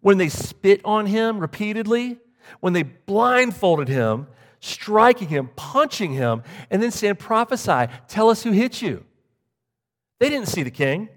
[0.00, 2.18] When they spit on him repeatedly,
[2.60, 4.28] when they blindfolded him,
[4.60, 9.04] striking him, punching him, and then saying, Prophesy, tell us who hit you.
[10.20, 11.08] They didn't see the king.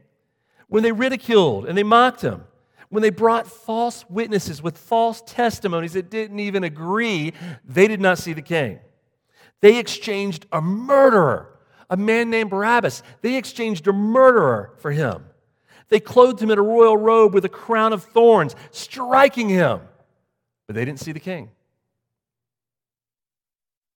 [0.67, 2.43] When they ridiculed and they mocked him,
[2.89, 7.33] when they brought false witnesses with false testimonies that didn't even agree,
[7.63, 8.79] they did not see the king.
[9.61, 11.57] They exchanged a murderer,
[11.89, 13.03] a man named Barabbas.
[13.21, 15.25] They exchanged a murderer for him.
[15.89, 19.81] They clothed him in a royal robe with a crown of thorns, striking him.
[20.67, 21.49] But they didn't see the king.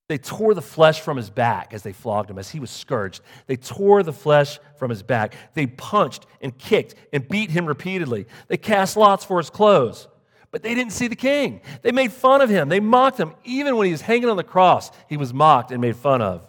[0.08, 3.22] They tore the flesh from his back as they flogged him, as he was scourged.
[3.48, 5.36] They tore the flesh from his back.
[5.54, 8.26] They punched and kicked and beat him repeatedly.
[8.48, 10.10] They cast lots for his clothes.
[10.52, 11.62] But they didn't see the king.
[11.82, 12.68] They made fun of him.
[12.68, 13.34] They mocked him.
[13.46, 16.46] Even when he was hanging on the cross, he was mocked and made fun of.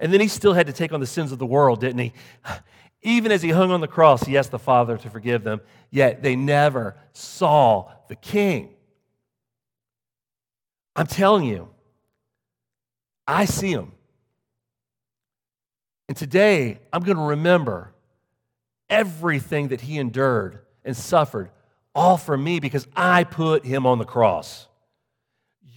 [0.00, 2.12] And then he still had to take on the sins of the world, didn't he?
[3.02, 6.22] Even as he hung on the cross, he asked the Father to forgive them, yet
[6.22, 8.74] they never saw the king.
[10.96, 11.68] I'm telling you,
[13.26, 13.92] I see him.
[16.08, 17.92] And today, I'm going to remember
[18.88, 21.50] everything that he endured and suffered,
[21.94, 24.67] all for me because I put him on the cross.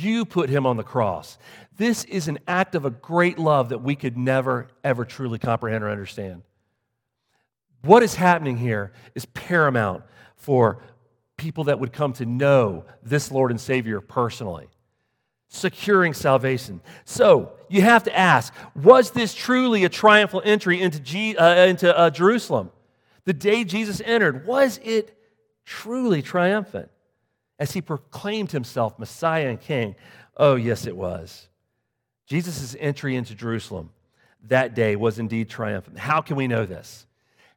[0.02, 1.38] You put him on the cross.
[1.78, 5.84] This is an act of a great love that we could never, ever truly comprehend
[5.84, 6.44] or understand.
[7.82, 10.04] What is happening here is paramount
[10.36, 10.84] for
[11.38, 14.68] people that would come to know this Lord and Savior personally,
[15.48, 16.82] securing salvation.
[17.06, 21.98] So you have to ask was this truly a triumphal entry into, G, uh, into
[21.98, 22.70] uh, Jerusalem?
[23.26, 25.18] The day Jesus entered, was it
[25.66, 26.91] truly triumphant
[27.62, 29.94] as he proclaimed himself Messiah and King?
[30.36, 31.48] Oh, yes, it was.
[32.26, 33.92] Jesus' entry into Jerusalem
[34.48, 36.00] that day was indeed triumphant.
[36.00, 37.06] How can we know this?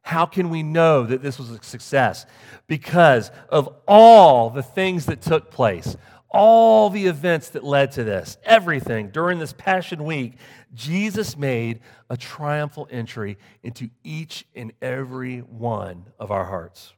[0.03, 2.27] How can we know that this was a success?
[2.67, 5.97] Because of all the things that took place,
[6.29, 10.37] all the events that led to this, everything during this Passion Week,
[10.75, 11.79] Jesus made
[12.11, 16.93] a triumphal entry into each and every one of our hearts.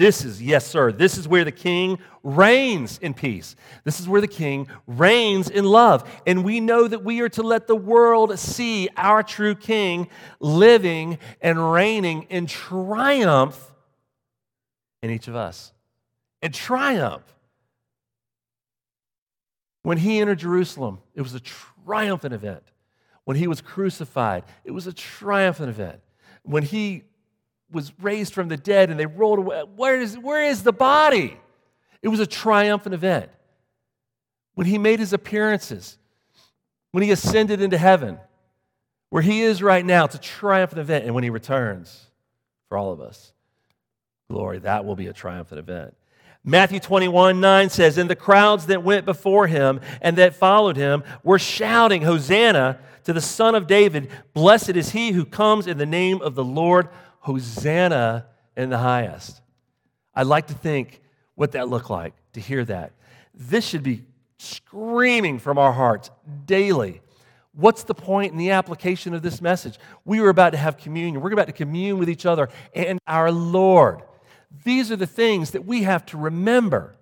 [0.00, 3.54] This is, yes, sir, this is where the king reigns in peace.
[3.84, 6.10] This is where the king reigns in love.
[6.26, 10.08] And we know that we are to let the world see our true king
[10.40, 13.74] living and reigning in triumph
[15.02, 15.70] in each of us.
[16.40, 17.36] In triumph.
[19.82, 22.62] When he entered Jerusalem, it was a triumphant event.
[23.24, 26.00] When he was crucified, it was a triumphant event.
[26.42, 27.04] When he
[27.72, 29.62] was raised from the dead and they rolled away.
[29.76, 31.38] Where is, where is the body?
[32.02, 33.30] It was a triumphant event.
[34.54, 35.98] When he made his appearances,
[36.92, 38.18] when he ascended into heaven,
[39.10, 41.04] where he is right now, it's a triumphant event.
[41.04, 42.06] And when he returns
[42.68, 43.32] for all of us,
[44.28, 45.94] glory, that will be a triumphant event.
[46.42, 51.04] Matthew 21 9 says, And the crowds that went before him and that followed him
[51.22, 54.10] were shouting, Hosanna to the Son of David.
[54.32, 56.88] Blessed is he who comes in the name of the Lord.
[57.20, 59.40] Hosanna in the highest.
[60.14, 61.00] I'd like to think
[61.34, 62.92] what that looked like to hear that.
[63.34, 64.04] This should be
[64.38, 66.10] screaming from our hearts
[66.46, 67.00] daily.
[67.52, 69.78] What's the point in the application of this message?
[70.04, 71.20] We were about to have communion.
[71.20, 74.02] We're about to commune with each other and our Lord.
[74.64, 76.96] These are the things that we have to remember.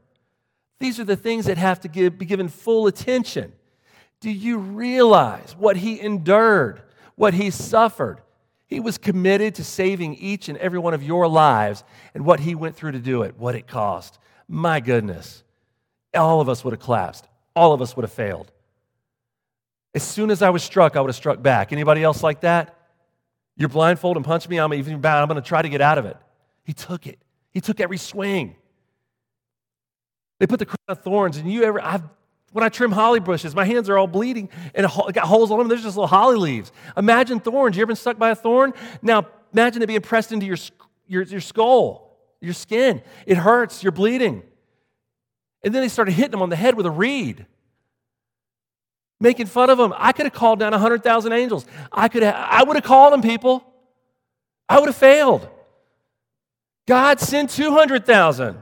[0.80, 3.52] These are the things that have to give, be given full attention.
[4.20, 6.82] Do you realize what he endured,
[7.14, 8.20] what he suffered?
[8.68, 12.54] He was committed to saving each and every one of your lives and what he
[12.54, 14.18] went through to do it, what it cost.
[14.46, 15.42] My goodness.
[16.14, 17.26] All of us would have collapsed.
[17.56, 18.52] All of us would have failed.
[19.94, 21.72] As soon as I was struck, I would have struck back.
[21.72, 22.76] Anybody else like that?
[23.56, 25.22] You're blindfolded and punch me, I'm even bound.
[25.22, 26.16] I'm going to try to get out of it.
[26.62, 27.18] He took it.
[27.50, 28.54] He took every swing.
[30.38, 32.02] They put the crown of thorns, and you ever, I've
[32.52, 35.58] when I trim holly bushes, my hands are all bleeding and it got holes on
[35.58, 35.68] them.
[35.68, 36.72] There's just little holly leaves.
[36.96, 37.76] Imagine thorns.
[37.76, 38.72] You ever been stuck by a thorn?
[39.02, 40.56] Now, imagine it being pressed into your,
[41.06, 43.02] your, your skull, your skin.
[43.26, 43.82] It hurts.
[43.82, 44.42] You're bleeding.
[45.62, 47.44] And then they started hitting him on the head with a reed,
[49.20, 49.92] making fun of him.
[49.96, 51.66] I could have called down 100,000 angels.
[51.92, 53.64] I, could have, I would have called them, people.
[54.68, 55.48] I would have failed.
[56.86, 58.56] God sent 200,000.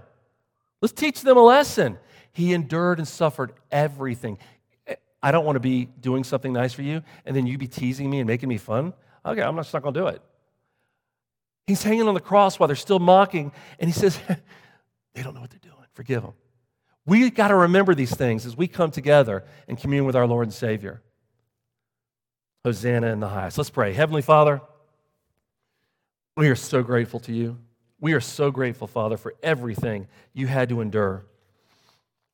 [0.80, 1.98] Let's teach them a lesson.
[2.36, 4.36] He endured and suffered everything.
[5.22, 8.10] I don't want to be doing something nice for you and then you be teasing
[8.10, 8.92] me and making me fun.
[9.24, 10.20] Okay, I'm just not going to do it.
[11.66, 14.20] He's hanging on the cross while they're still mocking, and he says,
[15.14, 15.86] They don't know what they're doing.
[15.94, 16.34] Forgive them.
[17.06, 20.46] We got to remember these things as we come together and commune with our Lord
[20.46, 21.00] and Savior.
[22.66, 23.56] Hosanna in the highest.
[23.56, 23.94] Let's pray.
[23.94, 24.60] Heavenly Father,
[26.36, 27.56] we are so grateful to you.
[27.98, 31.24] We are so grateful, Father, for everything you had to endure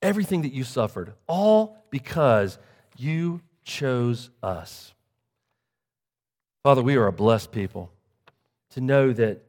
[0.03, 2.59] everything that you suffered, all because
[2.99, 4.93] you chose us.
[6.63, 7.91] Father, we are a blessed people
[8.71, 9.43] to know that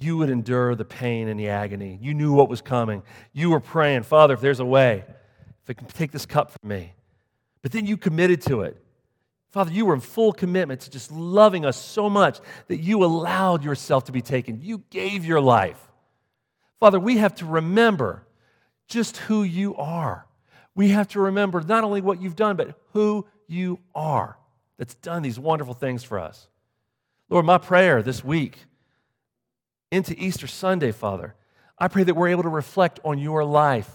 [0.00, 1.98] you would endure the pain and the agony.
[2.00, 3.02] You knew what was coming.
[3.32, 5.04] You were praying, Father, if there's a way,
[5.62, 6.94] if it can take this cup from me.
[7.62, 8.82] But then you committed to it.
[9.50, 13.62] Father, you were in full commitment to just loving us so much that you allowed
[13.62, 14.60] yourself to be taken.
[14.62, 15.78] You gave your life.
[16.80, 18.26] Father, we have to remember
[18.92, 20.26] just who you are.
[20.74, 24.38] We have to remember not only what you've done, but who you are
[24.78, 26.48] that's done these wonderful things for us.
[27.28, 28.58] Lord, my prayer this week
[29.90, 31.34] into Easter Sunday, Father,
[31.78, 33.90] I pray that we're able to reflect on your life.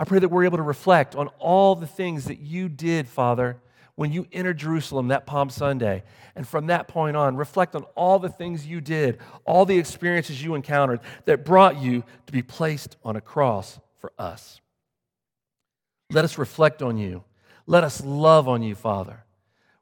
[0.00, 3.58] I pray that we're able to reflect on all the things that you did, Father,
[3.96, 6.02] when you entered Jerusalem that Palm Sunday.
[6.34, 10.42] And from that point on, reflect on all the things you did, all the experiences
[10.42, 14.60] you encountered that brought you to be placed on a cross for us.
[16.10, 17.24] Let us reflect on you.
[17.66, 19.24] Let us love on you, Father.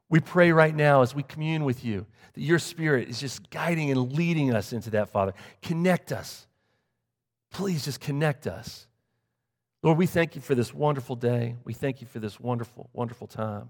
[0.09, 3.91] We pray right now as we commune with you that your Spirit is just guiding
[3.91, 5.33] and leading us into that, Father.
[5.61, 6.47] Connect us.
[7.51, 8.87] Please just connect us.
[9.81, 11.55] Lord, we thank you for this wonderful day.
[11.65, 13.69] We thank you for this wonderful, wonderful time.